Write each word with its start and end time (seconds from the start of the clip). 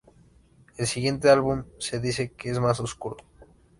El 0.77 0.87
siguiente 0.87 1.29
álbum 1.29 1.65
se 1.77 1.99
dice 1.99 2.31
que 2.31 2.49
es 2.49 2.59
"más 2.59 2.79
oscuro". 2.79 3.17